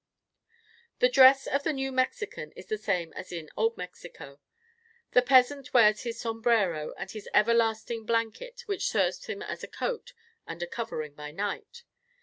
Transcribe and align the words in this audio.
The 0.97 1.09
dress 1.09 1.45
of 1.45 1.61
the 1.61 1.73
New 1.73 1.91
Mexican 1.91 2.53
is 2.53 2.65
the 2.65 2.79
same 2.79 3.13
as 3.13 3.31
in 3.31 3.51
Old 3.55 3.77
Mexico. 3.77 4.39
The 5.11 5.21
peasant 5.21 5.75
wears 5.75 6.01
his 6.01 6.19
sombrero 6.19 6.95
and 6.97 7.11
his 7.11 7.29
everlasting 7.35 8.07
blanket, 8.07 8.63
which 8.65 8.87
serves 8.87 9.23
him 9.25 9.43
as 9.43 9.63
a 9.63 9.67
coat, 9.67 10.13
and 10.47 10.63
a 10.63 10.65
covering 10.65 11.13
by 11.13 11.29
night. 11.29 11.83